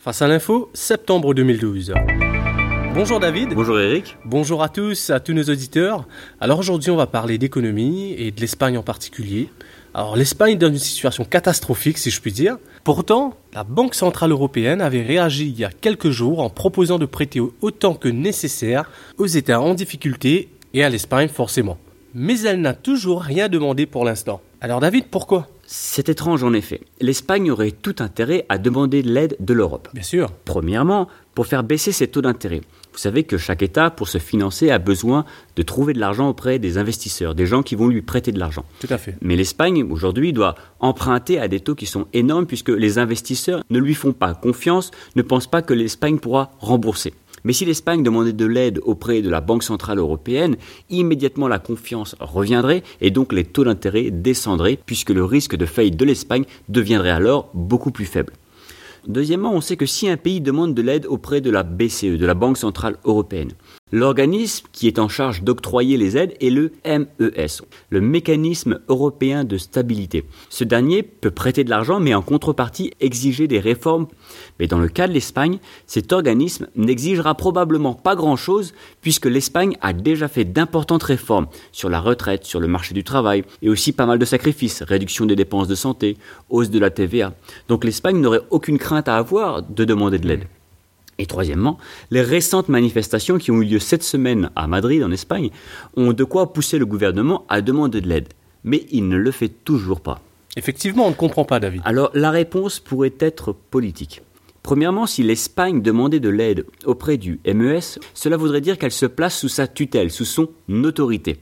[0.00, 1.92] Face à l'info, septembre 2012.
[2.94, 3.52] Bonjour David.
[3.52, 4.16] Bonjour Eric.
[4.24, 6.06] Bonjour à tous, à tous nos auditeurs.
[6.40, 9.48] Alors aujourd'hui, on va parler d'économie et de l'Espagne en particulier.
[9.94, 12.58] Alors l'Espagne est dans une situation catastrophique, si je puis dire.
[12.84, 17.06] Pourtant, la Banque Centrale Européenne avait réagi il y a quelques jours en proposant de
[17.06, 21.76] prêter autant que nécessaire aux États en difficulté et à l'Espagne forcément.
[22.14, 24.42] Mais elle n'a toujours rien demandé pour l'instant.
[24.60, 25.48] Alors David, pourquoi?
[25.70, 26.80] C'est étrange en effet.
[26.98, 29.88] L'Espagne aurait tout intérêt à demander de l'aide de l'Europe.
[29.92, 30.32] Bien sûr.
[30.46, 32.62] Premièrement, pour faire baisser ses taux d'intérêt.
[32.92, 35.26] Vous savez que chaque État, pour se financer, a besoin
[35.56, 38.64] de trouver de l'argent auprès des investisseurs, des gens qui vont lui prêter de l'argent.
[38.80, 39.14] Tout à fait.
[39.20, 43.78] Mais l'Espagne, aujourd'hui, doit emprunter à des taux qui sont énormes puisque les investisseurs ne
[43.78, 47.12] lui font pas confiance, ne pensent pas que l'Espagne pourra rembourser.
[47.44, 50.56] Mais si l'Espagne demandait de l'aide auprès de la Banque Centrale Européenne,
[50.90, 55.96] immédiatement la confiance reviendrait et donc les taux d'intérêt descendraient puisque le risque de faillite
[55.96, 58.32] de l'Espagne deviendrait alors beaucoup plus faible.
[59.06, 62.26] Deuxièmement, on sait que si un pays demande de l'aide auprès de la BCE, de
[62.26, 63.52] la Banque Centrale Européenne,
[63.90, 69.56] L'organisme qui est en charge d'octroyer les aides est le MES, le mécanisme européen de
[69.56, 70.24] stabilité.
[70.50, 74.06] Ce dernier peut prêter de l'argent mais en contrepartie exiger des réformes.
[74.60, 79.94] Mais dans le cas de l'Espagne, cet organisme n'exigera probablement pas grand-chose puisque l'Espagne a
[79.94, 84.04] déjà fait d'importantes réformes sur la retraite, sur le marché du travail et aussi pas
[84.04, 86.18] mal de sacrifices, réduction des dépenses de santé,
[86.50, 87.32] hausse de la TVA.
[87.68, 90.44] Donc l'Espagne n'aurait aucune crainte à avoir de demander de l'aide.
[91.18, 91.78] Et troisièmement,
[92.10, 95.50] les récentes manifestations qui ont eu lieu cette semaine à Madrid, en Espagne,
[95.96, 98.28] ont de quoi pousser le gouvernement à demander de l'aide.
[98.62, 100.20] Mais il ne le fait toujours pas.
[100.56, 101.82] Effectivement, on ne comprend pas, David.
[101.84, 104.22] Alors la réponse pourrait être politique.
[104.62, 109.38] Premièrement, si l'Espagne demandait de l'aide auprès du MES, cela voudrait dire qu'elle se place
[109.38, 110.48] sous sa tutelle, sous son
[110.84, 111.38] autorité.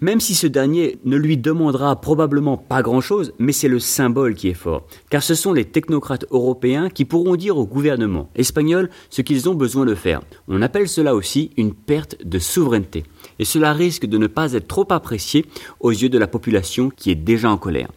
[0.00, 4.48] Même si ce dernier ne lui demandera probablement pas grand-chose, mais c'est le symbole qui
[4.48, 9.22] est fort, car ce sont les technocrates européens qui pourront dire au gouvernement espagnol ce
[9.22, 10.20] qu'ils ont besoin de faire.
[10.48, 13.04] On appelle cela aussi une perte de souveraineté,
[13.38, 15.46] et cela risque de ne pas être trop apprécié
[15.80, 17.88] aux yeux de la population qui est déjà en colère.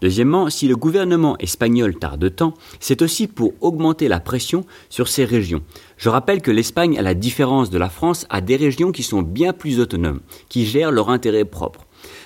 [0.00, 5.24] Deuxièmement, si le gouvernement espagnol tarde tant, c'est aussi pour augmenter la pression sur ces
[5.24, 5.62] régions.
[5.96, 9.22] Je rappelle que l'Espagne, à la différence de la France, a des régions qui sont
[9.22, 11.84] bien plus autonomes, qui gèrent leurs intérêts propres.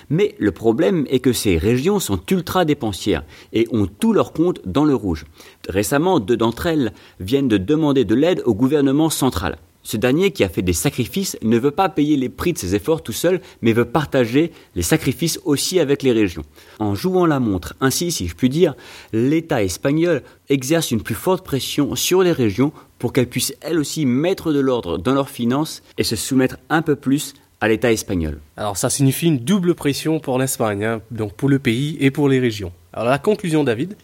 [0.09, 3.23] Mais le problème est que ces régions sont ultra dépensières
[3.53, 5.25] et ont tout leur compte dans le rouge.
[5.67, 9.57] Récemment, deux d'entre elles viennent de demander de l'aide au gouvernement central.
[9.83, 12.73] Ce dernier qui a fait des sacrifices ne veut pas payer les prix de ses
[12.73, 16.43] efforts tout seul, mais veut partager les sacrifices aussi avec les régions.
[16.79, 18.75] En jouant la montre, ainsi si je puis dire,
[19.11, 24.05] l'État espagnol exerce une plus forte pression sur les régions pour qu'elles puissent elles aussi
[24.05, 28.39] mettre de l'ordre dans leurs finances et se soumettre un peu plus à l'État espagnol.
[28.55, 32.29] Alors ça signifie une double pression pour l'Espagne, hein, donc pour le pays et pour
[32.29, 32.71] les régions.
[32.93, 33.95] Alors la conclusion David?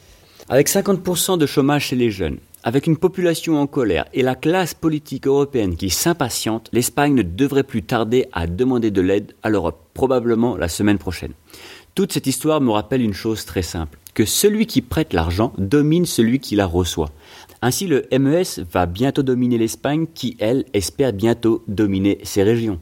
[0.51, 4.73] Avec 50% de chômage chez les jeunes, avec une population en colère et la classe
[4.73, 9.81] politique européenne qui s'impatiente, l'Espagne ne devrait plus tarder à demander de l'aide à l'Europe,
[9.93, 11.33] probablement la semaine prochaine.
[11.95, 16.05] Toute cette histoire me rappelle une chose très simple, que celui qui prête l'argent domine
[16.05, 17.11] celui qui la reçoit.
[17.61, 22.79] Ainsi le MES va bientôt dominer l'Espagne qui, elle, espère bientôt dominer ces régions.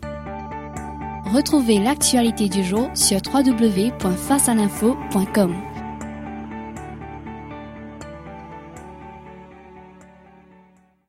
[1.33, 5.76] Retrouvez l'actualité du jour sur www.facealinfo.com.